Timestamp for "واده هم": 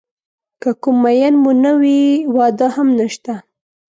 2.35-2.87